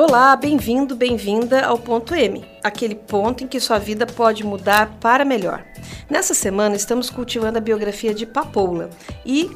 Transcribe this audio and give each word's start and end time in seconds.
Olá, 0.00 0.36
bem-vindo, 0.36 0.94
bem-vinda 0.94 1.66
ao 1.66 1.76
ponto 1.76 2.14
M, 2.14 2.48
aquele 2.62 2.94
ponto 2.94 3.42
em 3.42 3.48
que 3.48 3.58
sua 3.58 3.80
vida 3.80 4.06
pode 4.06 4.44
mudar 4.44 4.96
para 5.00 5.24
melhor. 5.24 5.64
Nessa 6.08 6.34
semana 6.34 6.76
estamos 6.76 7.10
cultivando 7.10 7.58
a 7.58 7.60
biografia 7.60 8.14
de 8.14 8.24
Papoula 8.24 8.90
e 9.26 9.50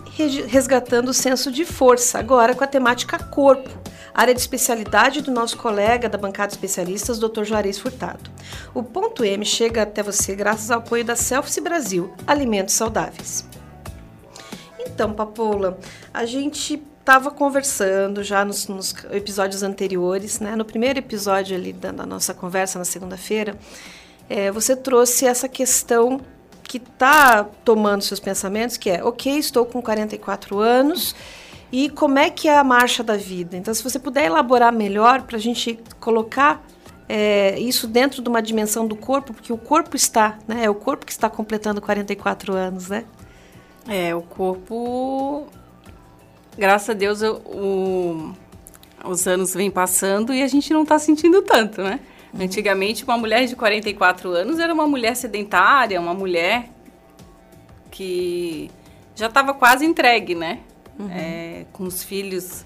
resgatando 0.48 1.10
o 1.10 1.14
senso 1.14 1.52
de 1.52 1.64
força, 1.64 2.18
agora 2.18 2.56
com 2.56 2.64
a 2.64 2.66
temática 2.66 3.22
corpo, 3.22 3.70
área 4.12 4.34
de 4.34 4.40
especialidade 4.40 5.20
do 5.20 5.30
nosso 5.30 5.56
colega 5.56 6.08
da 6.08 6.18
bancada 6.18 6.52
especialistas, 6.52 7.20
Dr. 7.20 7.44
Juarez 7.44 7.78
Furtado. 7.78 8.28
O 8.74 8.82
ponto 8.82 9.24
M 9.24 9.44
chega 9.44 9.82
até 9.82 10.02
você 10.02 10.34
graças 10.34 10.72
ao 10.72 10.80
apoio 10.80 11.04
da 11.04 11.14
Selfie 11.14 11.60
Brasil, 11.60 12.12
Alimentos 12.26 12.74
Saudáveis. 12.74 13.48
Então, 14.80 15.12
Papoula, 15.12 15.78
a 16.12 16.24
gente 16.24 16.82
estava 17.02 17.32
conversando 17.32 18.22
já 18.22 18.44
nos, 18.44 18.68
nos, 18.68 18.94
episódios 19.10 19.64
anteriores, 19.64 20.38
né? 20.38 20.54
No 20.54 20.64
primeiro 20.64 21.00
episódio 21.00 21.56
ali 21.56 21.72
da, 21.72 21.90
da 21.90 22.06
nossa 22.06 22.32
conversa 22.32 22.78
na 22.78 22.84
segunda-feira, 22.84 23.58
é, 24.30 24.52
você 24.52 24.76
trouxe 24.76 25.26
essa 25.26 25.48
questão 25.48 26.20
que 26.62 26.78
está 26.78 27.44
tomando 27.64 28.02
seus 28.02 28.20
pensamentos, 28.20 28.76
que 28.76 28.88
é, 28.88 29.02
ok, 29.02 29.36
estou 29.36 29.66
com 29.66 29.82
44 29.82 30.60
anos 30.60 31.14
e 31.72 31.90
como 31.90 32.18
é 32.18 32.30
que 32.30 32.48
é 32.48 32.56
a 32.56 32.62
marcha 32.62 33.02
da 33.02 33.16
vida? 33.16 33.56
Então, 33.56 33.74
se 33.74 33.82
você 33.82 33.98
puder 33.98 34.26
elaborar 34.26 34.72
melhor 34.72 35.22
para 35.22 35.36
a 35.36 35.40
gente 35.40 35.80
colocar 35.98 36.64
é, 37.08 37.58
isso 37.58 37.88
dentro 37.88 38.22
de 38.22 38.28
uma 38.28 38.40
dimensão 38.40 38.86
do 38.86 38.94
corpo, 38.94 39.34
porque 39.34 39.52
o 39.52 39.58
corpo 39.58 39.96
está, 39.96 40.38
né? 40.46 40.64
É 40.66 40.70
o 40.70 40.74
corpo 40.74 41.04
que 41.04 41.12
está 41.12 41.28
completando 41.28 41.80
44 41.80 42.54
anos, 42.54 42.88
né? 42.88 43.04
É, 43.88 44.14
o 44.14 44.22
corpo 44.22 45.48
graças 46.56 46.90
a 46.90 46.92
Deus, 46.92 47.22
eu, 47.22 47.36
o, 47.46 48.32
os 49.04 49.26
anos 49.26 49.54
vêm 49.54 49.70
passando 49.70 50.32
e 50.32 50.42
a 50.42 50.46
gente 50.46 50.72
não 50.72 50.82
está 50.82 50.98
sentindo 50.98 51.42
tanto, 51.42 51.82
né? 51.82 52.00
Uhum. 52.32 52.44
Antigamente, 52.44 53.04
uma 53.04 53.18
mulher 53.18 53.46
de 53.46 53.56
44 53.56 54.30
anos 54.30 54.58
era 54.58 54.72
uma 54.72 54.86
mulher 54.86 55.14
sedentária, 55.14 56.00
uma 56.00 56.14
mulher 56.14 56.70
que 57.90 58.70
já 59.14 59.26
estava 59.26 59.52
quase 59.52 59.84
entregue, 59.84 60.34
né? 60.34 60.60
Uhum. 60.98 61.10
É, 61.10 61.66
com 61.72 61.84
os 61.84 62.02
filhos 62.02 62.64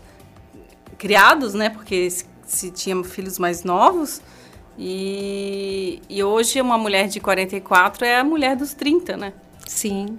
criados, 0.99 1.55
né? 1.55 1.71
Porque 1.71 2.09
se, 2.11 2.27
se 2.47 2.71
tinha 2.71 3.03
filhos 3.05 3.39
mais 3.39 3.65
novos. 3.65 4.21
E, 4.79 6.03
e 6.09 6.23
hoje 6.23 6.61
uma 6.61 6.77
mulher 6.77 7.09
de 7.09 7.19
44 7.19 8.05
é 8.05 8.19
a 8.19 8.25
mulher 8.25 8.57
dos 8.57 8.75
30, 8.75 9.17
né? 9.17 9.33
Sim. 9.67 10.19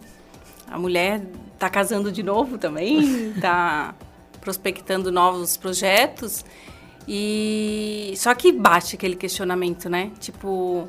A 0.69 0.77
mulher 0.77 1.21
está 1.57 1.69
casando 1.69 2.11
de 2.11 2.21
novo 2.21 2.57
também, 2.57 3.31
está 3.31 3.95
prospectando 4.39 5.11
novos 5.11 5.57
projetos. 5.57 6.45
E 7.07 8.13
só 8.17 8.33
que 8.35 8.51
bate 8.51 8.95
aquele 8.95 9.15
questionamento, 9.15 9.89
né? 9.89 10.11
Tipo, 10.19 10.87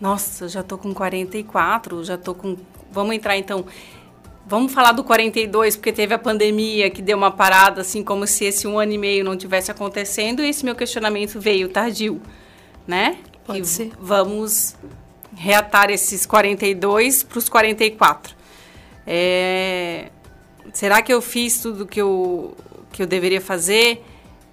nossa, 0.00 0.46
já 0.48 0.62
tô 0.62 0.78
com 0.78 0.94
44, 0.94 2.04
já 2.04 2.16
tô 2.16 2.34
com 2.34 2.56
Vamos 2.92 3.16
entrar 3.16 3.36
então 3.36 3.64
Vamos 4.46 4.74
falar 4.74 4.92
do 4.92 5.02
42, 5.02 5.74
porque 5.74 5.90
teve 5.90 6.12
a 6.12 6.18
pandemia 6.18 6.90
que 6.90 7.00
deu 7.00 7.16
uma 7.16 7.30
parada, 7.30 7.80
assim, 7.80 8.04
como 8.04 8.26
se 8.26 8.44
esse 8.44 8.66
um 8.66 8.78
ano 8.78 8.92
e 8.92 8.98
meio 8.98 9.24
não 9.24 9.38
tivesse 9.38 9.70
acontecendo, 9.70 10.44
e 10.44 10.50
esse 10.50 10.66
meu 10.66 10.74
questionamento 10.74 11.40
veio 11.40 11.66
tardio, 11.70 12.20
né? 12.86 13.16
Pode 13.46 13.60
e 13.60 13.64
ser. 13.64 13.92
Vamos 13.98 14.76
reatar 15.34 15.90
esses 15.90 16.26
42 16.26 17.22
para 17.22 17.38
os 17.38 17.48
44. 17.48 18.33
É, 19.06 20.10
será 20.72 21.02
que 21.02 21.12
eu 21.12 21.20
fiz 21.20 21.60
tudo 21.60 21.86
que 21.86 22.00
eu, 22.00 22.56
que 22.92 23.02
eu 23.02 23.06
deveria 23.06 23.40
fazer? 23.40 24.04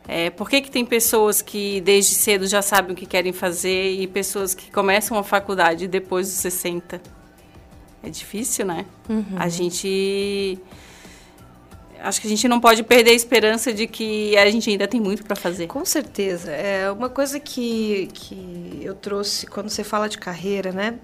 É, 0.07 0.29
por 0.29 0.49
que, 0.49 0.61
que 0.61 0.71
tem 0.71 0.85
pessoas 0.85 1.41
que 1.41 1.79
desde 1.81 2.15
cedo 2.15 2.47
já 2.47 2.61
sabem 2.61 2.93
o 2.93 2.95
que 2.95 3.05
querem 3.05 3.31
fazer 3.31 3.93
e 3.93 4.07
pessoas 4.07 4.53
que 4.53 4.71
começam 4.71 5.17
a 5.17 5.23
faculdade 5.23 5.87
depois 5.87 6.27
dos 6.27 6.37
60? 6.37 7.01
É 8.03 8.09
difícil, 8.09 8.65
né? 8.65 8.85
Uhum. 9.07 9.25
A 9.37 9.47
gente. 9.47 10.59
Acho 11.99 12.19
que 12.19 12.25
a 12.25 12.29
gente 12.29 12.47
não 12.47 12.59
pode 12.59 12.81
perder 12.81 13.11
a 13.11 13.13
esperança 13.13 13.71
de 13.71 13.85
que 13.85 14.35
a 14.35 14.49
gente 14.49 14.67
ainda 14.71 14.87
tem 14.87 14.99
muito 14.99 15.23
para 15.23 15.35
fazer. 15.35 15.67
Com 15.67 15.85
certeza. 15.85 16.51
É 16.51 16.91
uma 16.91 17.09
coisa 17.09 17.39
que, 17.39 18.09
que 18.11 18.81
eu 18.81 18.95
trouxe 18.95 19.45
quando 19.45 19.69
você 19.69 19.83
fala 19.83 20.09
de 20.09 20.17
carreira, 20.17 20.71
né? 20.71 20.95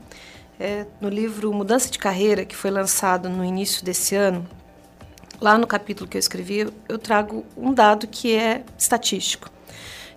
É, 0.59 0.85
no 0.99 1.09
livro 1.09 1.53
Mudança 1.53 1.89
de 1.89 1.99
Carreira, 1.99 2.43
que 2.43 2.55
foi 2.55 2.71
lançado 2.71 3.29
no 3.29 3.45
início 3.45 3.85
desse 3.85 4.15
ano, 4.15 4.47
lá 5.39 5.57
no 5.57 5.67
capítulo 5.67 6.09
que 6.09 6.17
eu 6.17 6.19
escrevi, 6.19 6.67
eu 6.89 6.97
trago 6.97 7.45
um 7.55 7.73
dado 7.73 8.07
que 8.07 8.35
é 8.35 8.63
estatístico. 8.77 9.49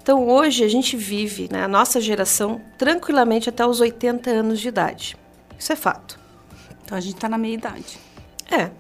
Então, 0.02 0.26
hoje 0.26 0.64
a 0.64 0.68
gente 0.68 0.96
vive, 0.96 1.48
né, 1.52 1.64
a 1.64 1.68
nossa 1.68 2.00
geração, 2.00 2.60
tranquilamente 2.78 3.48
até 3.48 3.66
os 3.66 3.80
80 3.80 4.30
anos 4.30 4.60
de 4.60 4.68
idade. 4.68 5.16
Isso 5.58 5.72
é 5.72 5.76
fato. 5.76 6.18
Então, 6.82 6.96
a 6.96 7.00
gente 7.00 7.16
está 7.16 7.28
na 7.28 7.36
meia-idade. 7.36 7.98
É, 8.50 8.70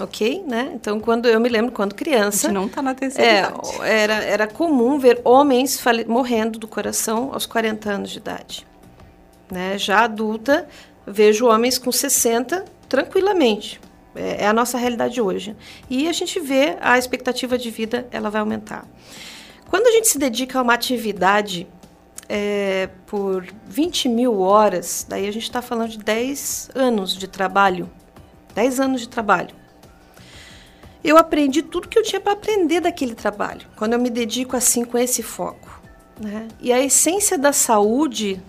ok, 0.00 0.44
né? 0.46 0.72
Então, 0.74 0.98
quando 0.98 1.28
eu 1.28 1.38
me 1.40 1.48
lembro, 1.48 1.70
quando 1.70 1.94
criança... 1.94 2.48
A 2.48 2.50
gente 2.50 2.54
não 2.54 2.66
está 2.66 2.82
na 2.82 2.94
terceira 2.94 3.30
é, 3.30 3.38
idade. 3.38 3.80
Era, 3.82 4.14
era 4.24 4.46
comum 4.48 4.98
ver 4.98 5.20
homens 5.24 5.80
morrendo 6.08 6.58
do 6.58 6.66
coração 6.66 7.30
aos 7.32 7.46
40 7.46 7.90
anos 7.90 8.10
de 8.10 8.18
idade. 8.18 8.66
Né? 9.50 9.78
Já 9.78 10.00
adulta, 10.00 10.68
vejo 11.06 11.46
homens 11.46 11.78
com 11.78 11.92
60 11.92 12.64
tranquilamente. 12.88 13.80
É, 14.14 14.44
é 14.44 14.46
a 14.46 14.52
nossa 14.52 14.78
realidade 14.78 15.20
hoje. 15.20 15.54
E 15.88 16.08
a 16.08 16.12
gente 16.12 16.40
vê 16.40 16.76
a 16.80 16.98
expectativa 16.98 17.56
de 17.56 17.70
vida, 17.70 18.06
ela 18.10 18.30
vai 18.30 18.40
aumentar. 18.40 18.86
Quando 19.68 19.86
a 19.86 19.92
gente 19.92 20.08
se 20.08 20.18
dedica 20.18 20.58
a 20.58 20.62
uma 20.62 20.74
atividade 20.74 21.66
é, 22.28 22.88
por 23.06 23.46
20 23.66 24.08
mil 24.08 24.40
horas, 24.40 25.06
daí 25.08 25.28
a 25.28 25.32
gente 25.32 25.44
está 25.44 25.60
falando 25.60 25.90
de 25.90 25.98
10 25.98 26.70
anos 26.74 27.16
de 27.16 27.28
trabalho. 27.28 27.90
10 28.54 28.80
anos 28.80 29.00
de 29.02 29.08
trabalho. 29.08 29.54
Eu 31.04 31.16
aprendi 31.16 31.62
tudo 31.62 31.88
que 31.88 31.98
eu 31.98 32.02
tinha 32.02 32.20
para 32.20 32.32
aprender 32.32 32.80
daquele 32.80 33.14
trabalho, 33.14 33.68
quando 33.76 33.92
eu 33.92 33.98
me 33.98 34.10
dedico 34.10 34.56
assim 34.56 34.84
com 34.84 34.98
esse 34.98 35.22
foco. 35.22 35.80
Né? 36.20 36.48
E 36.60 36.72
a 36.72 36.80
essência 36.80 37.36
da 37.36 37.52
saúde 37.52 38.42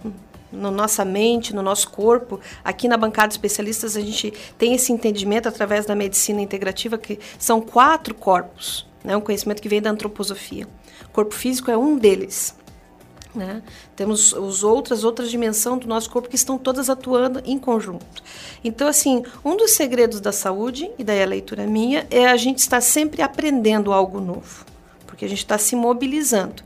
na 0.57 0.71
no 0.71 0.71
nossa 0.71 1.05
mente, 1.05 1.55
no 1.55 1.61
nosso 1.61 1.89
corpo. 1.89 2.39
Aqui 2.63 2.87
na 2.87 2.97
bancada 2.97 3.29
de 3.29 3.35
especialistas 3.35 3.95
a 3.95 4.01
gente 4.01 4.33
tem 4.57 4.73
esse 4.73 4.91
entendimento 4.91 5.47
através 5.47 5.85
da 5.85 5.95
medicina 5.95 6.41
integrativa 6.41 6.97
que 6.97 7.19
são 7.37 7.61
quatro 7.61 8.13
corpos, 8.13 8.85
né? 9.03 9.15
Um 9.15 9.21
conhecimento 9.21 9.61
que 9.61 9.69
vem 9.69 9.81
da 9.81 9.89
antroposofia. 9.89 10.67
O 11.05 11.09
corpo 11.09 11.33
físico 11.33 11.71
é 11.71 11.77
um 11.77 11.97
deles. 11.97 12.55
Né? 13.35 13.61
Temos 13.95 14.33
os 14.33 14.63
outras 14.63 15.03
outras 15.03 15.29
dimensões 15.29 15.81
do 15.81 15.87
nosso 15.87 16.09
corpo 16.09 16.27
que 16.27 16.35
estão 16.35 16.57
todas 16.57 16.89
atuando 16.89 17.39
em 17.45 17.59
conjunto. 17.59 18.23
Então, 18.63 18.87
assim, 18.87 19.23
um 19.45 19.55
dos 19.55 19.71
segredos 19.71 20.19
da 20.19 20.31
saúde 20.31 20.89
e 20.97 21.03
daí 21.03 21.21
a 21.21 21.25
leitura 21.25 21.67
minha 21.67 22.07
é 22.09 22.25
a 22.25 22.35
gente 22.35 22.59
estar 22.59 22.81
sempre 22.81 23.21
aprendendo 23.21 23.93
algo 23.93 24.19
novo, 24.19 24.65
porque 25.05 25.23
a 25.23 25.29
gente 25.29 25.39
está 25.39 25.57
se 25.57 25.75
mobilizando. 25.75 26.63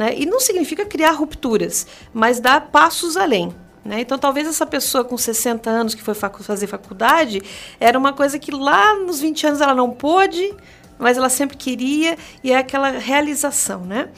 Né? 0.00 0.14
E 0.16 0.24
não 0.24 0.40
significa 0.40 0.86
criar 0.86 1.10
rupturas, 1.10 1.86
mas 2.10 2.40
dar 2.40 2.70
passos 2.70 3.18
além. 3.18 3.54
Né? 3.84 4.00
Então, 4.00 4.18
talvez 4.18 4.48
essa 4.48 4.64
pessoa 4.64 5.04
com 5.04 5.18
60 5.18 5.68
anos 5.68 5.94
que 5.94 6.02
foi 6.02 6.14
facu 6.14 6.42
fazer 6.42 6.68
faculdade 6.68 7.42
era 7.78 7.98
uma 7.98 8.10
coisa 8.14 8.38
que 8.38 8.50
lá 8.50 8.96
nos 8.96 9.20
20 9.20 9.48
anos 9.48 9.60
ela 9.60 9.74
não 9.74 9.90
pôde, 9.90 10.54
mas 10.98 11.18
ela 11.18 11.28
sempre 11.28 11.54
queria, 11.54 12.16
e 12.42 12.50
é 12.50 12.56
aquela 12.56 12.88
realização. 12.88 13.82
Né? 13.82 14.08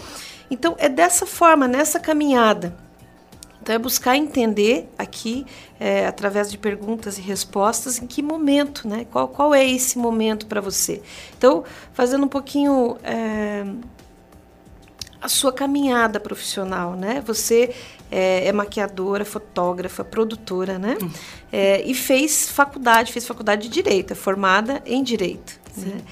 Então, 0.48 0.76
é 0.78 0.88
dessa 0.88 1.26
forma, 1.26 1.66
nessa 1.66 1.98
caminhada. 1.98 2.76
Então, 3.60 3.74
é 3.74 3.78
buscar 3.78 4.16
entender 4.16 4.88
aqui, 4.96 5.44
é, 5.80 6.06
através 6.06 6.48
de 6.48 6.58
perguntas 6.58 7.18
e 7.18 7.20
respostas, 7.20 8.00
em 8.00 8.06
que 8.06 8.22
momento, 8.22 8.86
né? 8.86 9.04
qual, 9.10 9.26
qual 9.26 9.52
é 9.52 9.68
esse 9.68 9.98
momento 9.98 10.46
para 10.46 10.60
você. 10.60 11.02
Então, 11.36 11.64
fazendo 11.92 12.24
um 12.24 12.28
pouquinho. 12.28 12.96
É, 13.02 13.64
a 15.22 15.28
sua 15.28 15.52
caminhada 15.52 16.18
profissional, 16.18 16.94
né? 16.94 17.22
Você 17.24 17.72
é, 18.10 18.48
é 18.48 18.52
maquiadora, 18.52 19.24
fotógrafa, 19.24 20.04
produtora, 20.04 20.78
né? 20.78 20.98
Hum. 21.00 21.10
É, 21.52 21.82
e 21.82 21.94
fez 21.94 22.50
faculdade, 22.50 23.12
fez 23.12 23.26
faculdade 23.26 23.62
de 23.62 23.68
direito, 23.68 24.12
é 24.12 24.16
formada 24.16 24.82
em 24.84 25.02
direito. 25.02 25.60
Né? 25.76 26.02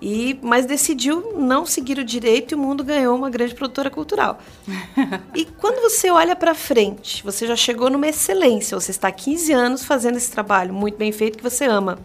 E, 0.00 0.38
mas 0.40 0.64
decidiu 0.64 1.34
não 1.36 1.66
seguir 1.66 1.98
o 1.98 2.04
direito 2.04 2.52
e 2.52 2.54
o 2.54 2.58
mundo 2.58 2.82
ganhou 2.82 3.14
uma 3.14 3.28
grande 3.28 3.54
produtora 3.54 3.90
cultural. 3.90 4.38
e 5.34 5.44
quando 5.44 5.82
você 5.82 6.10
olha 6.10 6.34
para 6.34 6.54
frente, 6.54 7.22
você 7.22 7.46
já 7.46 7.56
chegou 7.56 7.90
numa 7.90 8.08
excelência, 8.08 8.78
você 8.78 8.92
está 8.92 9.08
há 9.08 9.12
15 9.12 9.52
anos 9.52 9.84
fazendo 9.84 10.16
esse 10.16 10.30
trabalho 10.30 10.72
muito 10.72 10.96
bem 10.96 11.12
feito 11.12 11.36
que 11.36 11.44
você 11.44 11.66
ama, 11.66 11.98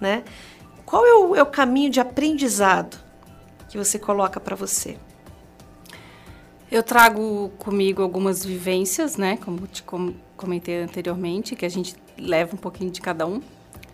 né? 0.00 0.24
Qual 0.84 1.04
é 1.06 1.14
o, 1.14 1.36
é 1.36 1.42
o 1.42 1.46
caminho 1.46 1.90
de 1.90 2.00
aprendizado 2.00 2.96
que 3.68 3.76
você 3.76 3.98
coloca 3.98 4.40
para 4.40 4.56
você? 4.56 4.96
Eu 6.70 6.82
trago 6.82 7.50
comigo 7.58 8.02
algumas 8.02 8.44
vivências, 8.44 9.16
né? 9.16 9.36
Como 9.36 9.66
te 9.68 9.84
comentei 10.36 10.82
anteriormente, 10.82 11.54
que 11.54 11.64
a 11.64 11.68
gente 11.68 11.94
leva 12.18 12.56
um 12.56 12.58
pouquinho 12.58 12.90
de 12.90 13.00
cada 13.00 13.24
um. 13.24 13.40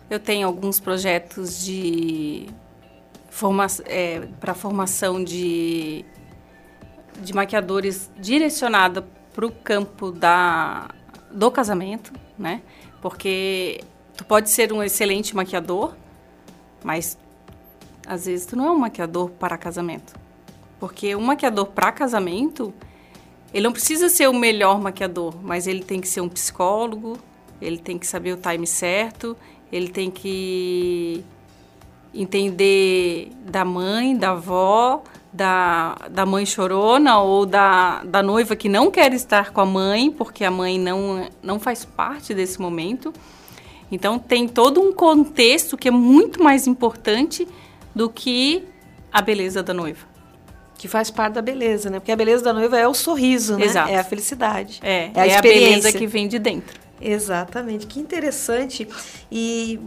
Eu 0.09 0.19
tenho 0.19 0.47
alguns 0.47 0.79
projetos 0.79 1.63
de 1.63 2.47
forma, 3.29 3.67
é, 3.85 4.21
para 4.39 4.55
formação 4.55 5.23
de, 5.23 6.03
de 7.21 7.33
maquiadores 7.33 8.09
direcionada 8.17 9.05
para 9.33 9.45
o 9.45 9.51
campo 9.51 10.11
da, 10.11 10.89
do 11.31 11.51
casamento, 11.51 12.11
né? 12.37 12.63
Porque 13.03 13.81
tu 14.17 14.25
pode 14.25 14.49
ser 14.49 14.73
um 14.73 14.81
excelente 14.81 15.35
maquiador, 15.35 15.95
mas 16.83 17.17
às 18.07 18.25
vezes 18.25 18.47
tu 18.47 18.55
não 18.55 18.65
é 18.65 18.71
um 18.71 18.79
maquiador 18.79 19.29
para 19.29 19.57
casamento. 19.59 20.22
Porque 20.83 21.15
um 21.15 21.21
maquiador 21.21 21.67
para 21.67 21.93
casamento, 21.93 22.73
ele 23.53 23.63
não 23.63 23.71
precisa 23.71 24.09
ser 24.09 24.27
o 24.27 24.33
melhor 24.33 24.81
maquiador, 24.81 25.33
mas 25.41 25.65
ele 25.65 25.81
tem 25.81 26.01
que 26.01 26.07
ser 26.09 26.19
um 26.19 26.27
psicólogo, 26.27 27.17
ele 27.61 27.77
tem 27.77 27.97
que 27.97 28.05
saber 28.05 28.33
o 28.33 28.35
time 28.35 28.67
certo, 28.67 29.37
ele 29.71 29.87
tem 29.87 30.11
que 30.11 31.23
entender 32.13 33.31
da 33.49 33.63
mãe, 33.63 34.13
da 34.13 34.31
avó, 34.31 35.03
da, 35.31 35.95
da 36.11 36.25
mãe 36.25 36.45
chorona 36.45 37.17
ou 37.21 37.45
da, 37.45 38.03
da 38.03 38.21
noiva 38.21 38.53
que 38.53 38.67
não 38.67 38.91
quer 38.91 39.13
estar 39.13 39.51
com 39.51 39.61
a 39.61 39.65
mãe, 39.65 40.11
porque 40.11 40.43
a 40.43 40.51
mãe 40.51 40.77
não, 40.77 41.29
não 41.41 41.61
faz 41.61 41.85
parte 41.85 42.33
desse 42.33 42.59
momento. 42.59 43.13
Então, 43.89 44.19
tem 44.19 44.49
todo 44.49 44.81
um 44.81 44.91
contexto 44.91 45.77
que 45.77 45.87
é 45.87 45.91
muito 45.91 46.43
mais 46.43 46.67
importante 46.67 47.47
do 47.95 48.09
que 48.09 48.65
a 49.09 49.21
beleza 49.21 49.63
da 49.63 49.73
noiva 49.73 50.11
que 50.83 50.87
faz 50.89 51.09
parte 51.09 51.35
da 51.35 51.41
beleza, 51.41 51.89
né? 51.89 51.97
Porque 51.97 52.11
a 52.11 52.15
beleza 52.15 52.43
da 52.43 52.51
noiva 52.51 52.77
é 52.77 52.85
o 52.85 52.93
sorriso, 52.93 53.57
né? 53.57 53.67
Exato. 53.67 53.89
É 53.89 53.99
a 53.99 54.03
felicidade. 54.03 54.81
É, 54.83 55.11
é 55.13 55.21
a, 55.21 55.27
é 55.27 55.37
a 55.37 55.41
beleza 55.41 55.93
que 55.93 56.05
vem 56.05 56.27
de 56.27 56.37
dentro. 56.37 56.77
Exatamente. 56.99 57.87
Que 57.87 58.01
interessante. 58.01 58.85
E 59.31 59.79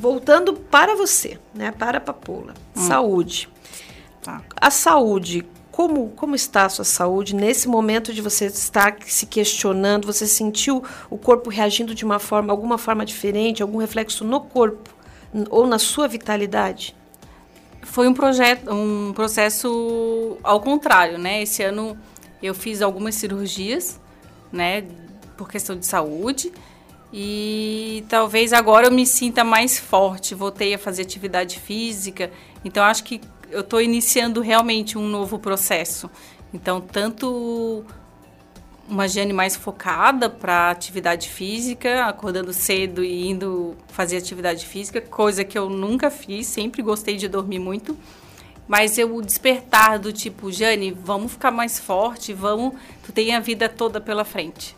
voltando 0.00 0.54
para 0.54 0.94
você, 0.94 1.38
né? 1.54 1.72
Para 1.72 1.98
a 1.98 2.00
Papoula. 2.00 2.54
Hum. 2.74 2.86
Saúde. 2.86 3.50
Tá. 4.22 4.40
A 4.58 4.70
saúde, 4.70 5.46
como, 5.70 6.08
como 6.16 6.34
está 6.34 6.64
a 6.64 6.68
sua 6.70 6.86
saúde 6.86 7.34
nesse 7.34 7.68
momento 7.68 8.10
de 8.10 8.22
você 8.22 8.46
estar 8.46 8.96
se 9.04 9.26
questionando? 9.26 10.06
Você 10.06 10.26
sentiu 10.26 10.82
o 11.10 11.18
corpo 11.18 11.50
reagindo 11.50 11.94
de 11.94 12.02
uma 12.02 12.18
forma, 12.18 12.50
alguma 12.50 12.78
forma 12.78 13.04
diferente, 13.04 13.62
algum 13.62 13.76
reflexo 13.76 14.24
no 14.24 14.40
corpo 14.40 14.88
ou 15.50 15.66
na 15.66 15.78
sua 15.78 16.08
vitalidade? 16.08 16.96
Foi 17.84 18.08
um 18.08 18.14
projeto, 18.14 18.72
um 18.72 19.12
processo 19.12 20.38
ao 20.42 20.60
contrário, 20.60 21.18
né? 21.18 21.42
Esse 21.42 21.62
ano 21.62 21.96
eu 22.42 22.54
fiz 22.54 22.82
algumas 22.82 23.14
cirurgias, 23.14 24.00
né, 24.52 24.84
por 25.36 25.48
questão 25.48 25.76
de 25.76 25.86
saúde. 25.86 26.52
E 27.12 28.04
talvez 28.08 28.52
agora 28.52 28.88
eu 28.88 28.92
me 28.92 29.06
sinta 29.06 29.44
mais 29.44 29.78
forte, 29.78 30.34
voltei 30.34 30.74
a 30.74 30.78
fazer 30.78 31.02
atividade 31.02 31.60
física. 31.60 32.30
Então 32.64 32.82
acho 32.82 33.04
que 33.04 33.20
eu 33.50 33.60
estou 33.60 33.80
iniciando 33.80 34.40
realmente 34.40 34.98
um 34.98 35.06
novo 35.06 35.38
processo. 35.38 36.10
Então, 36.52 36.80
tanto 36.80 37.84
uma 38.88 39.08
Jane 39.08 39.32
mais 39.32 39.56
focada 39.56 40.28
para 40.28 40.70
atividade 40.70 41.28
física, 41.28 42.04
acordando 42.06 42.52
cedo 42.52 43.02
e 43.02 43.28
indo 43.28 43.76
fazer 43.88 44.18
atividade 44.18 44.66
física, 44.66 45.00
coisa 45.00 45.44
que 45.44 45.56
eu 45.56 45.68
nunca 45.70 46.10
fiz, 46.10 46.46
sempre 46.46 46.82
gostei 46.82 47.16
de 47.16 47.28
dormir 47.28 47.58
muito. 47.58 47.96
Mas 48.66 48.96
eu 48.96 49.20
despertar 49.20 49.98
do 49.98 50.12
tipo, 50.12 50.50
Jane, 50.50 50.90
vamos 50.90 51.32
ficar 51.32 51.50
mais 51.50 51.78
forte, 51.78 52.32
vamos, 52.32 52.74
tu 53.04 53.12
tem 53.12 53.34
a 53.34 53.40
vida 53.40 53.68
toda 53.68 54.00
pela 54.00 54.24
frente. 54.24 54.74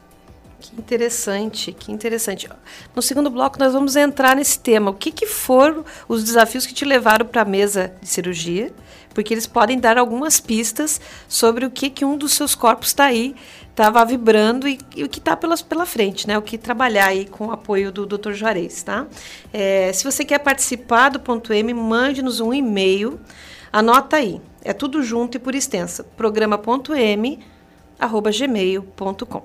Que 0.59 0.75
interessante, 0.75 1.71
que 1.71 1.93
interessante. 1.93 2.49
No 2.95 3.03
segundo 3.03 3.31
bloco 3.31 3.59
nós 3.59 3.73
vamos 3.73 3.95
entrar 3.95 4.35
nesse 4.35 4.59
tema. 4.59 4.91
O 4.91 4.95
que, 4.95 5.13
que 5.13 5.27
foram 5.27 5.85
os 6.09 6.25
desafios 6.25 6.67
que 6.67 6.75
te 6.75 6.85
levaram 6.85 7.27
para 7.27 7.43
a 7.43 7.45
mesa 7.45 7.93
de 8.01 8.09
cirurgia? 8.09 8.73
Porque 9.15 9.33
eles 9.33 9.47
podem 9.47 9.79
dar 9.79 9.99
algumas 9.99 10.41
pistas 10.41 11.01
sobre 11.29 11.65
o 11.65 11.71
que, 11.71 11.91
que 11.91 12.05
um 12.05 12.17
dos 12.17 12.33
seus 12.33 12.55
corpos 12.55 12.89
está 12.89 13.05
aí 13.05 13.37
estava 13.77 14.03
vibrando 14.07 14.67
e, 14.67 14.79
e, 14.97 15.05
o 15.05 15.09
que 15.09 15.19
está 15.19 15.37
pela, 15.37 15.85
frente, 15.85 16.27
né? 16.27 16.39
O 16.39 16.43
que 16.43 16.57
trabalhar 16.57 17.09
aí 17.09 17.27
com 17.27 17.49
o 17.49 17.53
apoio 17.53 17.93
do 17.93 18.07
Dr. 18.07 18.33
Juarez, 18.33 18.83
tá? 18.83 19.07
É, 19.53 19.93
se 19.93 20.03
você 20.03 20.25
quer 20.25 20.39
participar 20.39 21.11
do 21.11 21.21
ponto 21.21 21.53
M, 21.53 21.75
mande-nos 21.75 22.41
um 22.41 22.55
e-mail. 22.55 23.21
Anota 23.71 24.17
aí. 24.17 24.41
É 24.65 24.73
tudo 24.73 25.03
junto 25.03 25.37
e 25.37 25.39
por 25.39 25.55
extensa. 25.55 26.03
programa.m 26.03 27.39
arroba 27.99 28.31
gmail.com. 28.31 29.43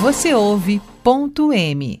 Você 0.00 0.34
ouve 0.34 0.80
ponto 1.04 1.52
M. 1.52 2.00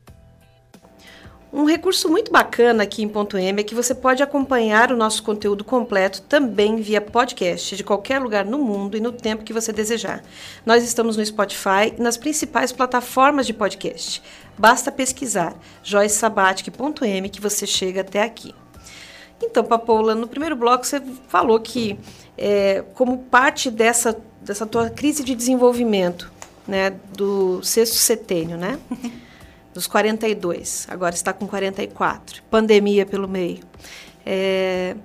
Um 1.53 1.65
recurso 1.65 2.07
muito 2.07 2.31
bacana 2.31 2.83
aqui 2.83 3.03
em 3.03 3.09
Ponto 3.09 3.37
M 3.37 3.59
é 3.59 3.63
que 3.63 3.75
você 3.75 3.93
pode 3.93 4.23
acompanhar 4.23 4.89
o 4.89 4.95
nosso 4.95 5.21
conteúdo 5.21 5.65
completo 5.65 6.21
também 6.21 6.77
via 6.77 7.01
podcast, 7.01 7.75
de 7.75 7.83
qualquer 7.83 8.19
lugar 8.19 8.45
no 8.45 8.57
mundo 8.57 8.95
e 8.95 9.01
no 9.01 9.11
tempo 9.11 9.43
que 9.43 9.51
você 9.51 9.73
desejar. 9.73 10.23
Nós 10.65 10.81
estamos 10.81 11.17
no 11.17 11.25
Spotify 11.25 11.93
e 11.97 12.01
nas 12.01 12.15
principais 12.15 12.71
plataformas 12.71 13.45
de 13.45 13.53
podcast. 13.53 14.23
Basta 14.57 14.93
pesquisar 14.93 15.53
joycesabatic.m 15.83 17.27
que 17.27 17.41
você 17.41 17.67
chega 17.67 17.99
até 17.99 18.23
aqui. 18.23 18.55
Então, 19.43 19.65
Papoula, 19.65 20.15
no 20.15 20.29
primeiro 20.29 20.55
bloco 20.55 20.85
você 20.85 21.01
falou 21.27 21.59
que, 21.59 21.99
é, 22.37 22.81
como 22.93 23.17
parte 23.17 23.69
dessa, 23.69 24.17
dessa 24.39 24.65
tua 24.65 24.89
crise 24.89 25.21
de 25.21 25.35
desenvolvimento, 25.35 26.31
né, 26.65 26.91
do 27.13 27.61
sexto 27.61 27.95
setênio, 27.95 28.55
né? 28.55 28.79
dos 29.73 29.87
42, 29.87 30.87
agora 30.89 31.15
está 31.15 31.31
com 31.33 31.47
44, 31.47 32.43
pandemia 32.49 33.05
pelo 33.05 33.27
meio. 33.27 33.59
É, 34.25 34.95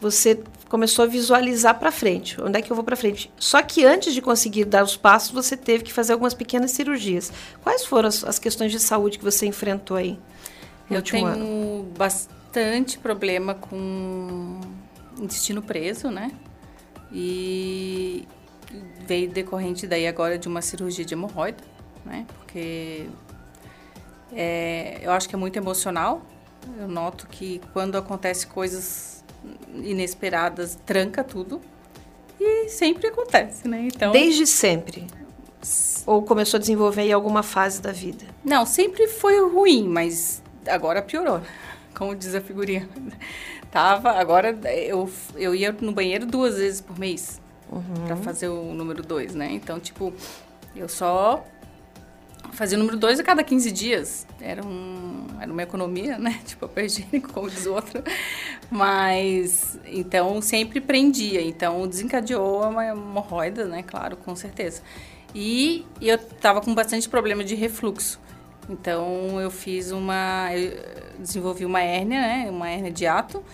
você 0.00 0.42
começou 0.68 1.04
a 1.04 1.06
visualizar 1.06 1.78
para 1.78 1.92
frente, 1.92 2.40
onde 2.40 2.58
é 2.58 2.62
que 2.62 2.70
eu 2.70 2.76
vou 2.76 2.84
para 2.84 2.96
frente. 2.96 3.30
Só 3.38 3.62
que 3.62 3.84
antes 3.84 4.12
de 4.12 4.20
conseguir 4.20 4.64
dar 4.64 4.82
os 4.82 4.96
passos, 4.96 5.30
você 5.30 5.56
teve 5.56 5.84
que 5.84 5.92
fazer 5.92 6.12
algumas 6.12 6.34
pequenas 6.34 6.72
cirurgias. 6.72 7.32
Quais 7.62 7.84
foram 7.84 8.08
as, 8.08 8.24
as 8.24 8.38
questões 8.38 8.72
de 8.72 8.80
saúde 8.80 9.18
que 9.18 9.24
você 9.24 9.46
enfrentou 9.46 9.96
aí? 9.96 10.18
eu 10.90 11.02
tenho 11.02 11.26
ano? 11.26 11.88
bastante 11.96 12.98
problema 12.98 13.54
com 13.54 14.60
intestino 15.18 15.62
preso, 15.62 16.10
né? 16.10 16.30
E 17.12 18.26
veio 19.06 19.30
decorrente 19.30 19.86
daí 19.86 20.06
agora 20.06 20.38
de 20.38 20.48
uma 20.48 20.62
cirurgia 20.62 21.04
de 21.04 21.14
hemorroida, 21.14 21.62
né? 22.04 22.26
Porque 22.38 23.06
É, 24.36 24.98
eu 25.02 25.10
acho 25.12 25.28
que 25.28 25.34
é 25.34 25.38
muito 25.38 25.56
emocional. 25.56 26.20
Eu 26.78 26.86
noto 26.86 27.26
que 27.26 27.60
quando 27.72 27.96
acontece 27.96 28.46
coisas 28.46 29.24
inesperadas, 29.74 30.78
tranca 30.84 31.24
tudo. 31.24 31.60
E 32.38 32.68
sempre 32.68 33.06
acontece, 33.06 33.66
né? 33.66 33.88
Então, 33.92 34.12
Desde 34.12 34.46
sempre? 34.46 35.06
Ou 36.04 36.22
começou 36.22 36.58
a 36.58 36.60
desenvolver 36.60 37.02
em 37.02 37.12
alguma 37.12 37.42
fase 37.42 37.80
da 37.80 37.92
vida? 37.92 38.26
Não, 38.44 38.66
sempre 38.66 39.08
foi 39.08 39.40
ruim, 39.48 39.88
mas 39.88 40.42
agora 40.68 41.00
piorou. 41.00 41.40
Como 41.94 42.14
diz 42.14 42.34
a 42.34 42.40
figurinha. 42.40 42.86
Tava, 43.70 44.10
agora 44.12 44.56
eu, 44.86 45.10
eu 45.34 45.54
ia 45.54 45.72
no 45.72 45.92
banheiro 45.92 46.26
duas 46.26 46.56
vezes 46.56 46.80
por 46.80 46.98
mês 46.98 47.40
uhum. 47.70 48.06
para 48.06 48.16
fazer 48.16 48.48
o 48.48 48.74
número 48.74 49.02
dois, 49.02 49.34
né? 49.34 49.50
Então, 49.50 49.80
tipo, 49.80 50.12
eu 50.74 50.88
só 50.88 51.44
fazia 52.52 52.76
o 52.76 52.80
número 52.80 52.96
dois 52.96 53.20
a 53.20 53.22
cada 53.22 53.44
15 53.44 53.70
dias. 53.70 54.26
Era, 54.40 54.66
um, 54.66 55.26
era 55.40 55.52
uma 55.52 55.62
economia, 55.62 56.18
né? 56.18 56.40
De 56.44 56.56
papel 56.56 56.86
higiênico, 56.86 57.32
como 57.32 57.50
diz 57.50 57.66
outro. 57.66 58.02
Mas, 58.70 59.78
então, 59.86 60.40
sempre 60.40 60.80
prendia. 60.80 61.42
Então, 61.42 61.86
desencadeou 61.86 62.62
uma 62.68 62.84
hemorroida, 62.86 63.66
né? 63.66 63.82
Claro, 63.82 64.16
com 64.16 64.34
certeza. 64.34 64.82
E 65.34 65.84
eu 66.00 66.18
tava 66.18 66.60
com 66.60 66.74
bastante 66.74 67.08
problema 67.08 67.44
de 67.44 67.54
refluxo. 67.54 68.18
Então, 68.68 69.40
eu 69.40 69.50
fiz 69.50 69.92
uma... 69.92 70.48
Eu 70.54 70.72
desenvolvi 71.18 71.64
uma 71.64 71.80
hérnia, 71.80 72.20
né? 72.20 72.46
Uma 72.50 72.70
hérnia 72.70 72.90
de 72.90 73.06
ato. 73.06 73.44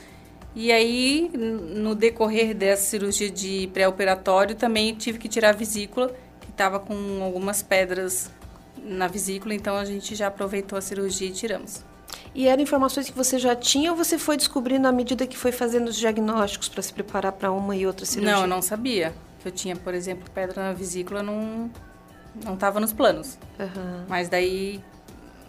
E 0.54 0.70
aí, 0.70 1.30
no 1.34 1.94
decorrer 1.94 2.54
dessa 2.54 2.82
cirurgia 2.82 3.30
de 3.30 3.68
pré-operatório, 3.72 4.54
também 4.54 4.94
tive 4.94 5.18
que 5.18 5.28
tirar 5.28 5.50
a 5.50 5.52
vesícula, 5.52 6.14
que 6.40 6.50
estava 6.50 6.78
com 6.78 7.22
algumas 7.22 7.62
pedras 7.62 8.30
na 8.82 9.06
vesícula, 9.06 9.54
então 9.54 9.76
a 9.76 9.84
gente 9.84 10.14
já 10.14 10.26
aproveitou 10.26 10.78
a 10.78 10.80
cirurgia 10.80 11.28
e 11.28 11.32
tiramos. 11.32 11.84
E 12.34 12.48
eram 12.48 12.62
informações 12.62 13.08
que 13.08 13.16
você 13.16 13.38
já 13.38 13.54
tinha 13.54 13.90
ou 13.90 13.96
você 13.96 14.18
foi 14.18 14.36
descobrindo 14.36 14.88
à 14.88 14.92
medida 14.92 15.26
que 15.26 15.36
foi 15.36 15.52
fazendo 15.52 15.88
os 15.88 15.96
diagnósticos 15.96 16.68
para 16.68 16.82
se 16.82 16.92
preparar 16.92 17.32
para 17.32 17.52
uma 17.52 17.76
e 17.76 17.86
outra 17.86 18.06
cirurgia? 18.06 18.34
Não, 18.34 18.42
eu 18.42 18.48
não 18.48 18.62
sabia. 18.62 19.14
Eu 19.44 19.50
tinha, 19.50 19.76
por 19.76 19.92
exemplo, 19.92 20.30
pedra 20.30 20.62
na 20.62 20.72
vesícula, 20.72 21.22
não 21.22 21.70
não 22.44 22.54
estava 22.54 22.80
nos 22.80 22.92
planos. 22.92 23.38
Uhum. 23.58 24.04
Mas 24.08 24.28
daí 24.28 24.82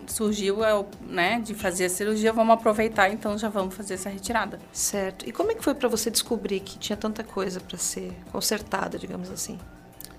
surgiu 0.07 0.57
né, 1.01 1.39
de 1.39 1.53
fazer 1.53 1.85
a 1.85 1.89
cirurgia, 1.89 2.33
vamos 2.33 2.53
aproveitar, 2.55 3.09
então 3.09 3.37
já 3.37 3.47
vamos 3.47 3.73
fazer 3.73 3.93
essa 3.93 4.09
retirada. 4.09 4.59
Certo. 4.71 5.27
E 5.27 5.31
como 5.31 5.51
é 5.51 5.55
que 5.55 5.63
foi 5.63 5.73
para 5.73 5.87
você 5.87 6.11
descobrir 6.11 6.59
que 6.59 6.77
tinha 6.77 6.97
tanta 6.97 7.23
coisa 7.23 7.61
para 7.61 7.77
ser 7.77 8.11
consertada, 8.31 8.97
digamos 8.97 9.31
assim? 9.31 9.57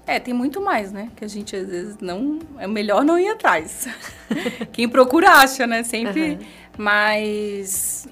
É, 0.06 0.20
tem 0.20 0.34
muito 0.34 0.60
mais, 0.60 0.92
né? 0.92 1.10
Que 1.16 1.24
a 1.24 1.28
gente 1.28 1.56
às 1.56 1.68
vezes 1.68 1.96
não. 1.98 2.38
É 2.58 2.66
melhor 2.66 3.04
não 3.04 3.18
ir 3.18 3.28
atrás. 3.28 3.88
Quem 4.72 4.88
procura 4.88 5.30
acha, 5.30 5.66
né? 5.66 5.82
Sempre. 5.82 6.32
Uhum. 6.32 6.38
Mas. 6.76 8.06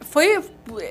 Foi. 0.00 0.42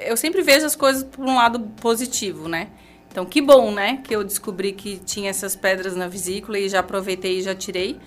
Eu 0.05 0.15
sempre 0.15 0.41
vejo 0.41 0.65
as 0.65 0.75
coisas 0.75 1.03
por 1.03 1.25
um 1.25 1.36
lado 1.36 1.60
positivo, 1.81 2.48
né? 2.48 2.69
Então, 3.10 3.25
que 3.25 3.41
bom, 3.41 3.71
né? 3.71 4.00
Que 4.03 4.15
eu 4.15 4.24
descobri 4.24 4.71
que 4.74 4.98
tinha 4.98 5.29
essas 5.29 5.55
pedras 5.55 5.95
na 5.95 6.07
vesícula 6.07 6.57
e 6.57 6.69
já 6.69 6.79
aproveitei 6.79 7.39
e 7.39 7.41
já 7.41 7.55
tirei. 7.55 8.00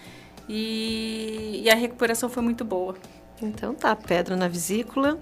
E, 0.49 1.63
e 1.65 1.71
a 1.71 1.75
recuperação 1.75 2.29
foi 2.29 2.43
muito 2.43 2.65
boa. 2.65 2.97
Então, 3.43 3.75
tá. 3.75 3.95
Pedra 3.97 4.37
na 4.37 4.47
vesícula. 4.47 5.19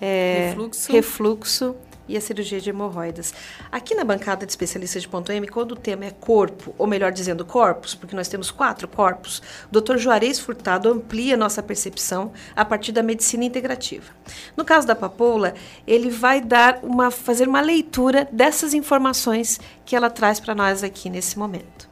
É, 0.00 0.48
refluxo. 0.50 0.92
refluxo 0.92 1.76
e 2.08 2.16
a 2.16 2.20
cirurgia 2.20 2.60
de 2.60 2.70
hemorroidas. 2.70 3.32
Aqui 3.70 3.94
na 3.94 4.04
bancada 4.04 4.46
de 4.46 4.52
especialistas 4.52 5.02
de 5.02 5.08
ponto 5.08 5.30
M, 5.32 5.46
quando 5.48 5.72
o 5.72 5.76
tema 5.76 6.04
é 6.04 6.10
corpo, 6.10 6.74
ou 6.78 6.86
melhor 6.86 7.12
dizendo, 7.12 7.44
corpos, 7.44 7.94
porque 7.94 8.16
nós 8.16 8.28
temos 8.28 8.50
quatro 8.50 8.88
corpos, 8.88 9.42
o 9.70 9.80
Dr. 9.80 9.96
Juarez 9.96 10.38
Furtado 10.38 10.90
amplia 10.90 11.36
nossa 11.36 11.62
percepção 11.62 12.32
a 12.54 12.64
partir 12.64 12.92
da 12.92 13.02
medicina 13.02 13.44
integrativa. 13.44 14.12
No 14.56 14.64
caso 14.64 14.86
da 14.86 14.94
papoula, 14.94 15.54
ele 15.86 16.10
vai 16.10 16.40
dar 16.40 16.80
uma, 16.82 17.10
fazer 17.10 17.48
uma 17.48 17.60
leitura 17.60 18.28
dessas 18.32 18.74
informações 18.74 19.60
que 19.84 19.96
ela 19.96 20.10
traz 20.10 20.40
para 20.40 20.54
nós 20.54 20.82
aqui 20.82 21.08
nesse 21.10 21.38
momento. 21.38 21.88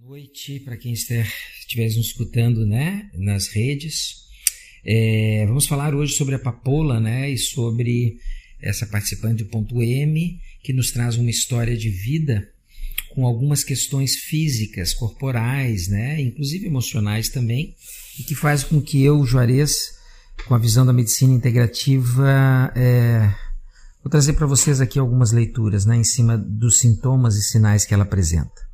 Boa 0.00 0.18
noite 0.18 0.60
para 0.60 0.76
quem 0.76 0.92
estiver 0.92 1.26
nos 1.76 2.06
escutando 2.06 2.66
né, 2.66 3.08
nas 3.14 3.48
redes. 3.48 4.20
É, 4.84 5.44
vamos 5.46 5.66
falar 5.66 5.94
hoje 5.94 6.14
sobre 6.14 6.34
a 6.34 6.38
papoula 6.38 6.98
né, 6.98 7.30
e 7.30 7.36
sobre 7.36 8.16
essa 8.62 8.86
participante 8.86 9.42
do 9.44 9.50
ponto 9.50 9.82
M, 9.82 10.40
que 10.62 10.72
nos 10.72 10.90
traz 10.90 11.16
uma 11.16 11.30
história 11.30 11.76
de 11.76 11.90
vida 11.90 12.48
com 13.10 13.26
algumas 13.26 13.64
questões 13.64 14.16
físicas, 14.16 14.94
corporais, 14.94 15.88
né, 15.88 16.20
inclusive 16.20 16.66
emocionais 16.66 17.28
também, 17.28 17.74
e 18.18 18.22
que 18.22 18.34
faz 18.34 18.62
com 18.62 18.80
que 18.80 19.02
eu, 19.02 19.24
Juarez, 19.24 19.98
com 20.46 20.54
a 20.54 20.58
visão 20.58 20.86
da 20.86 20.92
medicina 20.92 21.34
integrativa, 21.34 22.72
é, 22.76 23.32
vou 24.02 24.10
trazer 24.10 24.34
para 24.34 24.46
vocês 24.46 24.80
aqui 24.80 24.98
algumas 24.98 25.32
leituras 25.32 25.84
né, 25.84 25.96
em 25.96 26.04
cima 26.04 26.38
dos 26.38 26.78
sintomas 26.78 27.36
e 27.36 27.42
sinais 27.42 27.84
que 27.84 27.92
ela 27.92 28.04
apresenta. 28.04 28.69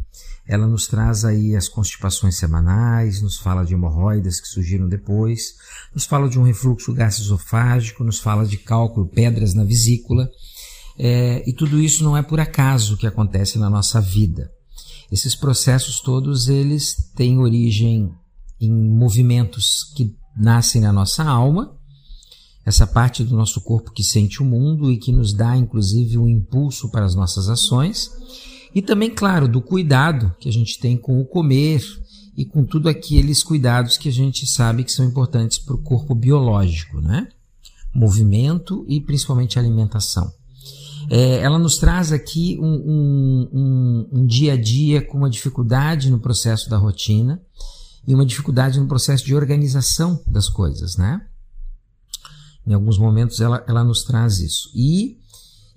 Ela 0.48 0.66
nos 0.66 0.86
traz 0.86 1.24
aí 1.24 1.56
as 1.56 1.68
constipações 1.68 2.36
semanais, 2.36 3.20
nos 3.20 3.36
fala 3.36 3.64
de 3.64 3.74
hemorroidas 3.74 4.40
que 4.40 4.46
surgiram 4.46 4.88
depois, 4.88 5.54
nos 5.92 6.04
fala 6.04 6.28
de 6.28 6.38
um 6.38 6.44
refluxo 6.44 6.92
gastroesofágico, 6.94 8.04
nos 8.04 8.20
fala 8.20 8.46
de 8.46 8.56
cálculo, 8.56 9.08
pedras 9.08 9.54
na 9.54 9.64
vesícula. 9.64 10.30
É, 10.98 11.42
e 11.48 11.52
tudo 11.52 11.80
isso 11.80 12.04
não 12.04 12.16
é 12.16 12.22
por 12.22 12.38
acaso 12.38 12.96
que 12.96 13.06
acontece 13.06 13.58
na 13.58 13.68
nossa 13.68 14.00
vida. 14.00 14.50
Esses 15.10 15.34
processos 15.34 16.00
todos 16.00 16.48
eles 16.48 17.10
têm 17.14 17.38
origem 17.38 18.12
em 18.60 18.72
movimentos 18.72 19.92
que 19.96 20.14
nascem 20.36 20.80
na 20.80 20.92
nossa 20.92 21.24
alma, 21.24 21.76
essa 22.64 22.86
parte 22.86 23.22
do 23.22 23.36
nosso 23.36 23.60
corpo 23.60 23.92
que 23.92 24.02
sente 24.02 24.42
o 24.42 24.44
mundo 24.44 24.90
e 24.90 24.98
que 24.98 25.12
nos 25.12 25.32
dá 25.32 25.56
inclusive 25.56 26.18
um 26.18 26.28
impulso 26.28 26.90
para 26.90 27.04
as 27.04 27.14
nossas 27.14 27.48
ações 27.48 28.10
e 28.76 28.82
também, 28.82 29.08
claro, 29.08 29.48
do 29.48 29.62
cuidado 29.62 30.36
que 30.38 30.50
a 30.50 30.52
gente 30.52 30.78
tem 30.78 30.98
com 30.98 31.18
o 31.18 31.24
comer 31.24 31.82
e 32.36 32.44
com 32.44 32.62
tudo 32.62 32.90
aqueles 32.90 33.42
cuidados 33.42 33.96
que 33.96 34.10
a 34.10 34.12
gente 34.12 34.46
sabe 34.46 34.84
que 34.84 34.92
são 34.92 35.06
importantes 35.06 35.58
para 35.58 35.74
o 35.74 35.82
corpo 35.82 36.14
biológico, 36.14 37.00
né? 37.00 37.26
Movimento 37.94 38.84
e 38.86 39.00
principalmente 39.00 39.58
alimentação. 39.58 40.30
É, 41.08 41.38
ela 41.40 41.58
nos 41.58 41.78
traz 41.78 42.12
aqui 42.12 42.58
um, 42.60 42.66
um, 42.66 43.48
um, 43.50 44.08
um 44.12 44.26
dia 44.26 44.52
a 44.52 44.60
dia 44.60 45.00
com 45.00 45.16
uma 45.16 45.30
dificuldade 45.30 46.10
no 46.10 46.20
processo 46.20 46.68
da 46.68 46.76
rotina 46.76 47.40
e 48.06 48.14
uma 48.14 48.26
dificuldade 48.26 48.78
no 48.78 48.86
processo 48.86 49.24
de 49.24 49.34
organização 49.34 50.22
das 50.26 50.50
coisas, 50.50 50.98
né? 50.98 51.26
Em 52.66 52.74
alguns 52.74 52.98
momentos 52.98 53.40
ela, 53.40 53.64
ela 53.66 53.82
nos 53.82 54.02
traz 54.02 54.38
isso. 54.38 54.70
E 54.74 55.16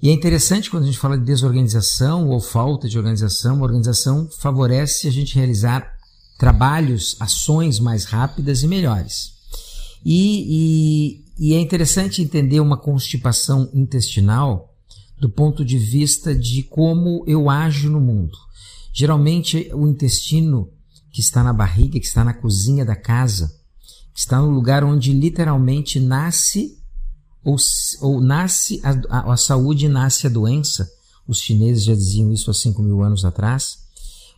e 0.02 0.10
é 0.10 0.14
interessante 0.14 0.70
quando 0.70 0.84
a 0.84 0.86
gente 0.86 0.98
fala 0.98 1.18
de 1.18 1.26
desorganização 1.26 2.30
ou 2.30 2.40
falta 2.40 2.88
de 2.88 2.98
organização, 2.98 3.60
a 3.60 3.64
organização 3.64 4.30
favorece 4.40 5.08
a 5.08 5.12
gente 5.12 5.36
realizar 5.36 5.92
trabalhos, 6.38 7.18
ações 7.20 7.80
mais 7.80 8.06
rápidas 8.06 8.64
e 8.64 8.68
melhores. 8.68 9.34
E, 10.06 11.20
e, 11.38 11.50
e 11.50 11.54
é 11.54 11.60
interessante 11.60 12.22
entender 12.22 12.62
uma 12.62 12.78
constipação 12.78 13.70
intestinal 13.74 14.74
do 15.20 15.30
ponto 15.30 15.66
de 15.66 15.78
vista 15.78 16.34
de 16.34 16.64
como 16.64 17.26
eu 17.28 17.50
ajo 17.50 17.90
no 17.90 18.00
mundo. 18.00 18.38
Geralmente, 18.94 19.70
o 19.74 19.86
intestino 19.86 20.70
que 21.12 21.20
está 21.20 21.44
na 21.44 21.52
barriga, 21.52 22.00
que 22.00 22.06
está 22.06 22.24
na 22.24 22.34
cozinha 22.34 22.86
da 22.86 22.96
casa, 22.96 23.52
que 24.14 24.20
está 24.20 24.40
no 24.40 24.50
lugar 24.50 24.82
onde 24.84 25.12
literalmente 25.12 26.00
nasce 26.00 26.79
ou, 27.44 27.56
ou 28.02 28.22
nasce 28.22 28.80
a, 28.84 28.92
a, 29.10 29.34
a 29.34 29.38
saúde 29.38 29.88
nasce 29.88 30.28
a 30.28 30.30
doença. 30.30 30.90
Os 31.28 31.40
chineses 31.40 31.84
já 31.84 31.94
diziam 31.94 32.34
isso 32.34 32.50
há 32.50 32.54
5 32.54 32.82
mil 32.82 33.04
anos 33.04 33.24
atrás. 33.24 33.78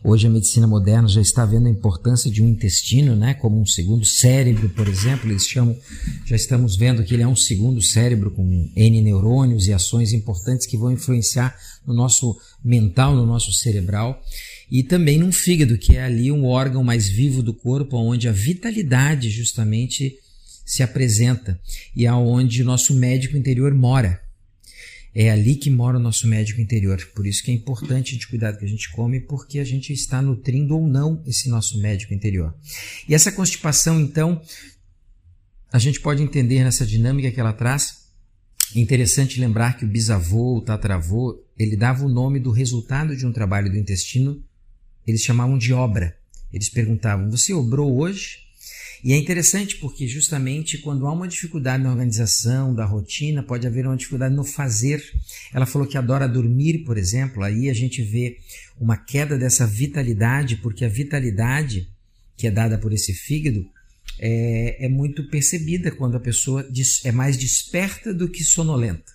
Hoje 0.04 0.26
a 0.26 0.30
medicina 0.30 0.66
moderna 0.66 1.06
já 1.06 1.20
está 1.20 1.46
vendo 1.46 1.68
a 1.68 1.70
importância 1.70 2.28
de 2.28 2.42
um 2.42 2.48
intestino, 2.48 3.14
né, 3.14 3.34
como 3.34 3.60
um 3.60 3.64
segundo 3.64 4.04
cérebro, 4.04 4.68
por 4.70 4.88
exemplo. 4.88 5.30
Eles 5.30 5.46
chamam, 5.46 5.76
já 6.26 6.34
estamos 6.34 6.74
vendo 6.74 7.04
que 7.04 7.14
ele 7.14 7.22
é 7.22 7.26
um 7.26 7.36
segundo 7.36 7.80
cérebro 7.80 8.32
com 8.32 8.42
N 8.74 9.02
neurônios 9.02 9.68
e 9.68 9.72
ações 9.72 10.12
importantes 10.12 10.66
que 10.66 10.76
vão 10.76 10.90
influenciar 10.90 11.56
no 11.86 11.94
nosso 11.94 12.36
mental, 12.64 13.14
no 13.14 13.24
nosso 13.24 13.52
cerebral. 13.52 14.20
E 14.68 14.82
também 14.82 15.18
num 15.18 15.30
fígado, 15.30 15.78
que 15.78 15.96
é 15.96 16.02
ali 16.02 16.32
um 16.32 16.46
órgão 16.46 16.82
mais 16.82 17.08
vivo 17.08 17.40
do 17.40 17.54
corpo, 17.54 17.96
onde 17.96 18.28
a 18.28 18.32
vitalidade 18.32 19.30
justamente 19.30 20.18
se 20.64 20.82
apresenta 20.82 21.60
e 21.94 22.06
aonde 22.06 22.62
o 22.62 22.64
nosso 22.64 22.94
médico 22.94 23.36
interior 23.36 23.74
mora. 23.74 24.22
É 25.14 25.30
ali 25.30 25.56
que 25.56 25.68
mora 25.68 25.98
o 25.98 26.00
nosso 26.00 26.26
médico 26.26 26.60
interior. 26.60 26.98
Por 27.14 27.26
isso 27.26 27.42
que 27.42 27.50
é 27.50 27.54
importante 27.54 28.10
a 28.10 28.12
gente 28.14 28.28
cuidar 28.28 28.52
do 28.52 28.58
que 28.58 28.64
a 28.64 28.68
gente 28.68 28.90
come, 28.92 29.20
porque 29.20 29.58
a 29.58 29.64
gente 29.64 29.92
está 29.92 30.22
nutrindo 30.22 30.74
ou 30.74 30.86
não 30.86 31.22
esse 31.26 31.50
nosso 31.50 31.78
médico 31.80 32.14
interior. 32.14 32.54
E 33.06 33.14
essa 33.14 33.30
constipação, 33.30 34.00
então, 34.00 34.40
a 35.70 35.78
gente 35.78 36.00
pode 36.00 36.22
entender 36.22 36.64
nessa 36.64 36.86
dinâmica 36.86 37.30
que 37.30 37.38
ela 37.38 37.52
traz. 37.52 38.06
É 38.74 38.80
interessante 38.80 39.38
lembrar 39.38 39.76
que 39.76 39.84
o 39.84 39.88
bisavô, 39.88 40.56
o 40.56 40.62
tataravô, 40.62 41.38
ele 41.58 41.76
dava 41.76 42.06
o 42.06 42.08
nome 42.08 42.40
do 42.40 42.50
resultado 42.50 43.14
de 43.14 43.26
um 43.26 43.32
trabalho 43.32 43.70
do 43.70 43.76
intestino, 43.76 44.42
eles 45.06 45.20
chamavam 45.20 45.58
de 45.58 45.74
obra. 45.74 46.16
Eles 46.52 46.68
perguntavam: 46.68 47.30
Você 47.30 47.52
obrou 47.52 47.98
hoje? 47.98 48.41
E 49.04 49.12
é 49.12 49.16
interessante 49.16 49.76
porque 49.76 50.06
justamente 50.06 50.78
quando 50.78 51.06
há 51.06 51.12
uma 51.12 51.26
dificuldade 51.26 51.82
na 51.82 51.90
organização 51.90 52.72
da 52.72 52.84
rotina, 52.84 53.42
pode 53.42 53.66
haver 53.66 53.84
uma 53.84 53.96
dificuldade 53.96 54.34
no 54.34 54.44
fazer. 54.44 55.02
Ela 55.52 55.66
falou 55.66 55.88
que 55.88 55.98
adora 55.98 56.28
dormir, 56.28 56.84
por 56.84 56.96
exemplo, 56.96 57.42
aí 57.42 57.68
a 57.68 57.74
gente 57.74 58.00
vê 58.00 58.38
uma 58.78 58.96
queda 58.96 59.36
dessa 59.36 59.66
vitalidade, 59.66 60.56
porque 60.56 60.84
a 60.84 60.88
vitalidade 60.88 61.88
que 62.36 62.46
é 62.46 62.50
dada 62.50 62.78
por 62.78 62.92
esse 62.92 63.12
fígado 63.12 63.68
é, 64.18 64.86
é 64.86 64.88
muito 64.88 65.28
percebida 65.28 65.90
quando 65.90 66.16
a 66.16 66.20
pessoa 66.20 66.66
é 67.04 67.12
mais 67.12 67.36
desperta 67.36 68.14
do 68.14 68.28
que 68.28 68.44
sonolenta. 68.44 69.12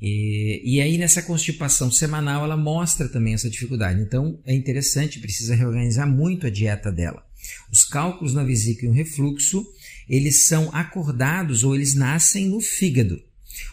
E, 0.00 0.60
e, 0.62 0.80
aí 0.80 0.98
nessa 0.98 1.22
constipação 1.22 1.90
semanal 1.90 2.44
ela 2.44 2.56
mostra 2.56 3.08
também 3.08 3.34
essa 3.34 3.48
dificuldade. 3.48 4.00
Então 4.00 4.38
é 4.44 4.54
interessante, 4.54 5.20
precisa 5.20 5.54
reorganizar 5.54 6.06
muito 6.06 6.46
a 6.46 6.50
dieta 6.50 6.92
dela. 6.92 7.25
Os 7.70 7.84
cálculos 7.84 8.34
na 8.34 8.44
vesícula 8.44 8.88
e 8.88 8.90
o 8.90 8.94
refluxo, 8.94 9.64
eles 10.08 10.46
são 10.46 10.70
acordados 10.74 11.64
ou 11.64 11.74
eles 11.74 11.94
nascem 11.94 12.46
no 12.46 12.60
fígado. 12.60 13.20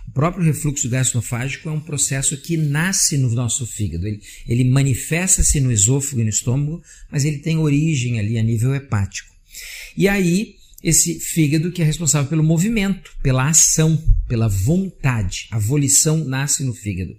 O 0.07 0.11
próprio 0.11 0.45
refluxo 0.45 0.89
gastroesofágico 0.89 1.69
é 1.69 1.71
um 1.71 1.79
processo 1.79 2.37
que 2.37 2.55
nasce 2.55 3.17
no 3.17 3.29
nosso 3.31 3.65
fígado. 3.65 4.07
Ele, 4.07 4.21
ele 4.47 4.63
manifesta-se 4.63 5.59
no 5.59 5.71
esôfago 5.71 6.21
e 6.21 6.23
no 6.23 6.29
estômago, 6.29 6.81
mas 7.11 7.25
ele 7.25 7.39
tem 7.39 7.57
origem 7.57 8.19
ali 8.19 8.37
a 8.37 8.43
nível 8.43 8.73
hepático. 8.73 9.33
E 9.95 10.07
aí, 10.07 10.55
esse 10.83 11.19
fígado 11.19 11.71
que 11.71 11.81
é 11.81 11.85
responsável 11.85 12.29
pelo 12.29 12.43
movimento, 12.43 13.11
pela 13.23 13.47
ação, 13.47 13.97
pela 14.27 14.49
vontade. 14.49 15.47
A 15.49 15.57
volição 15.57 16.17
nasce 16.25 16.63
no 16.63 16.73
fígado. 16.73 17.15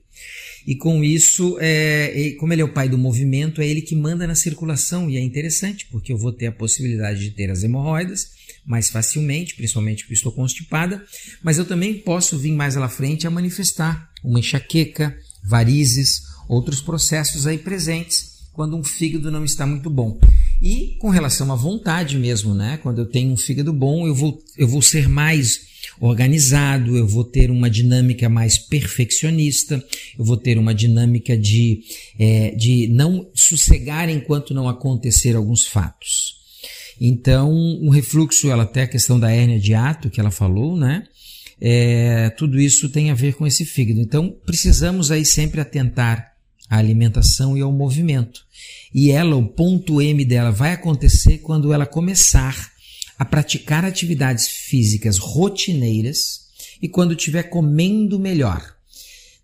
E 0.67 0.77
com 0.77 1.03
isso, 1.03 1.57
é, 1.61 2.35
como 2.39 2.53
ele 2.53 2.63
é 2.63 2.65
o 2.65 2.73
pai 2.73 2.89
do 2.89 2.99
movimento, 2.99 3.61
é 3.61 3.67
ele 3.67 3.83
que 3.83 3.97
manda 3.97 4.27
na 4.27 4.35
circulação. 4.35 5.11
E 5.11 5.17
é 5.17 5.21
interessante, 5.21 5.87
porque 5.91 6.13
eu 6.13 6.19
vou 6.19 6.33
ter 6.33 6.47
a 6.47 6.53
possibilidade 6.53 7.21
de 7.21 7.31
ter 7.31 7.51
as 7.51 7.63
hemorroidas 7.63 8.33
mais 8.65 8.89
facilmente, 8.89 9.55
principalmente 9.55 10.05
porque 10.05 10.15
estou 10.15 10.33
constipada, 10.33 11.05
mas 11.43 11.59
eu 11.59 11.67
também 11.67 11.99
posso 11.99 12.39
vir 12.39 12.53
mais 12.53 12.77
à 12.77 12.89
frente 12.89 13.27
a 13.27 13.31
manifestar 13.31 14.11
uma 14.23 14.39
enxaqueca, 14.39 15.15
varizes, 15.43 16.23
outros 16.49 16.81
processos 16.81 17.47
aí 17.47 17.59
presentes 17.59 18.34
quando 18.55 18.77
um 18.77 18.85
fígado 18.85 19.31
não 19.31 19.45
está 19.45 19.67
muito 19.67 19.91
bom. 19.91 20.19
E 20.63 20.97
com 20.99 21.11
relação 21.11 21.53
à 21.53 21.57
vontade 21.57 22.17
mesmo, 22.17 22.55
né? 22.55 22.79
Quando 22.83 23.01
eu 23.01 23.07
tenho 23.07 23.33
um 23.33 23.37
fígado 23.37 23.73
bom, 23.73 24.07
eu 24.07 24.15
vou, 24.15 24.39
eu 24.57 24.67
vou 24.67 24.81
ser 24.81 25.09
mais 25.09 25.75
organizado, 26.01 26.97
eu 26.97 27.07
vou 27.07 27.25
ter 27.25 27.51
uma 27.51 27.69
dinâmica 27.69 28.29
mais 28.29 28.57
perfeccionista, 28.57 29.85
eu 30.19 30.25
vou 30.25 30.37
ter 30.37 30.57
uma 30.57 30.75
dinâmica 30.75 31.37
de, 31.37 31.81
é, 32.19 32.53
de 32.53 32.89
não 32.89 33.29
sossegar 33.35 34.09
enquanto 34.09 34.55
não 34.55 34.69
acontecer 34.69 35.37
alguns 35.37 35.67
fatos. 35.67 36.37
Então, 37.01 37.53
um 37.53 37.91
refluxo, 37.91 38.49
ela 38.51 38.63
até 38.63 38.83
a 38.83 38.89
questão 38.89 39.19
da 39.19 39.31
hérnia 39.31 39.59
de 39.59 39.75
ato 39.75 40.09
que 40.09 40.21
ela 40.21 40.31
falou, 40.31 40.77
né? 40.77 41.05
É, 41.61 42.31
tudo 42.31 42.61
isso 42.61 42.89
tem 42.89 43.11
a 43.11 43.15
ver 43.15 43.35
com 43.35 43.47
esse 43.47 43.65
fígado. 43.65 44.01
Então, 44.01 44.31
precisamos 44.47 45.11
aí 45.11 45.25
sempre 45.25 45.61
atentar 45.61 46.34
à 46.69 46.79
alimentação 46.79 47.57
e 47.57 47.61
ao 47.61 47.73
movimento. 47.73 48.41
E 48.93 49.11
ela, 49.11 49.37
o 49.37 49.47
ponto 49.47 50.01
M 50.01 50.25
dela 50.25 50.51
vai 50.51 50.73
acontecer 50.73 51.39
quando 51.39 51.73
ela 51.73 51.87
começar 51.87 52.73
a 53.19 53.25
praticar 53.25 53.85
atividades 53.85 54.49
físicas 54.49 55.19
rotineiras 55.19 56.45
e 56.81 56.89
quando 56.89 57.15
estiver 57.15 57.45
comendo 57.45 58.19
melhor. 58.19 58.75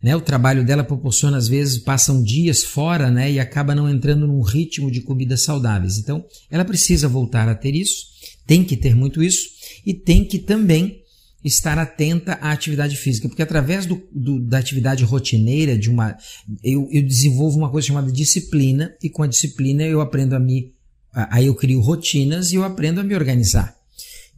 Né, 0.03 0.17
o 0.17 0.21
trabalho 0.21 0.65
dela 0.65 0.83
proporciona, 0.83 1.37
às 1.37 1.47
vezes, 1.47 1.77
passam 1.77 2.23
dias 2.23 2.65
fora 2.65 3.11
né, 3.11 3.31
e 3.31 3.39
acaba 3.39 3.75
não 3.75 3.89
entrando 3.89 4.27
num 4.27 4.41
ritmo 4.41 4.91
de 4.91 5.03
comidas 5.03 5.43
saudáveis. 5.43 5.99
Então, 5.99 6.25
ela 6.51 6.65
precisa 6.65 7.07
voltar 7.07 7.49
a 7.51 7.55
ter 7.55 7.75
isso, 7.75 8.07
tem 8.47 8.65
que 8.65 8.79
ter 8.79 8.95
muito 8.97 9.23
isso 9.23 9.51
e 9.85 9.93
tem 9.93 10.25
que 10.25 10.39
também 10.39 11.03
estar 11.45 11.79
atenta 11.79 12.35
à 12.35 12.53
atividade 12.53 12.97
física, 12.97 13.29
porque 13.29 13.43
através 13.43 13.87
do, 13.87 14.03
do, 14.13 14.41
da 14.41 14.59
atividade 14.59 15.05
rotineira, 15.05 15.77
de 15.77 15.89
uma, 15.89 16.17
eu, 16.63 16.89
eu 16.93 17.03
desenvolvo 17.03 17.59
uma 17.59 17.71
coisa 17.71 17.89
chamada 17.89 18.13
disciplina 18.13 18.95
e 19.03 19.09
com 19.09 19.23
a 19.23 19.27
disciplina 19.27 19.83
eu 19.85 20.01
aprendo 20.01 20.35
a 20.35 20.39
me 20.39 20.73
Aí 21.13 21.47
eu 21.47 21.55
crio 21.55 21.81
rotinas 21.81 22.53
e 22.53 22.57
eu 22.57 22.65
aprendo 22.65 23.01
a 23.01 23.05
me 23.05 23.15
organizar. 23.15 23.75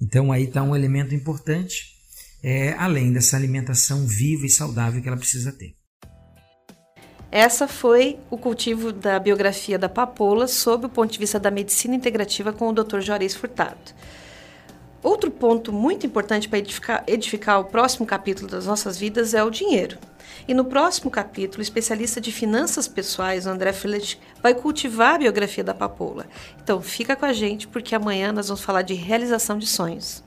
Então 0.01 0.33
aí 0.33 0.45
está 0.45 0.62
um 0.62 0.75
elemento 0.75 1.15
importante, 1.15 1.93
é, 2.43 2.73
além 2.73 3.12
dessa 3.12 3.37
alimentação 3.37 4.07
viva 4.07 4.47
e 4.47 4.51
saudável 4.51 5.01
que 5.03 5.09
ela 5.09 5.17
precisa 5.17 5.53
ter. 5.53 5.75
Essa 7.31 7.67
foi 7.69 8.19
o 8.31 8.37
cultivo 8.37 8.93
da 8.93 9.19
biografia 9.19 9.79
da 9.79 9.88
papoula 9.88 10.47
sob 10.47 10.87
o 10.87 10.88
ponto 10.88 11.12
de 11.12 11.19
vista 11.19 11.38
da 11.38 11.51
medicina 11.51 11.95
integrativa 11.95 12.53
com 12.53 12.69
o 12.69 12.73
Dr. 12.73 13.01
Juarez 13.01 13.35
Furtado. 13.35 13.93
Outro 15.03 15.33
ponto 15.33 15.73
muito 15.73 16.07
importante 16.07 16.49
para 16.49 16.61
edificar, 16.61 17.03
edificar 17.09 17.61
o 17.61 17.65
próximo 17.65 18.07
capítulo 18.07 18.49
das 18.49 18.67
nossas 18.67 18.97
vidas 18.97 19.35
é 19.35 19.43
o 19.43 19.51
dinheiro. 19.51 19.99
E 20.47 20.55
no 20.55 20.65
próximo 20.65 21.11
capítulo, 21.11 21.59
o 21.59 21.62
especialista 21.62 22.21
de 22.21 22.31
finanças 22.31 22.87
pessoais, 22.87 23.47
André 23.47 23.73
Fillet, 23.73 24.21
vai 24.41 24.55
cultivar 24.55 25.17
a 25.17 25.19
biografia 25.19 25.65
da 25.65 25.75
Papoula. 25.75 26.27
Então 26.62 26.81
fica 26.81 27.17
com 27.17 27.27
a 27.27 27.33
gente 27.33 27.67
porque 27.67 27.97
amanhã 27.97 28.33
nós 28.33 28.47
vamos 28.47 28.62
falar 28.62 28.83
de 28.83 28.95
realização 28.95 29.59
de 29.59 29.67
sonhos. 29.67 30.23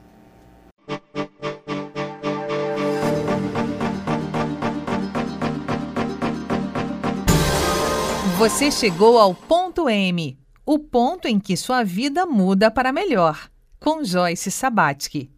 Você 8.38 8.70
chegou 8.70 9.18
ao 9.18 9.34
ponto 9.34 9.90
M, 9.90 10.38
o 10.66 10.78
ponto 10.78 11.26
em 11.30 11.40
que 11.40 11.56
sua 11.56 11.84
vida 11.84 12.26
muda 12.26 12.70
para 12.70 12.92
melhor, 12.92 13.50
com 13.86 14.04
Joyce 14.04 14.50
Sabatsky. 14.50 15.35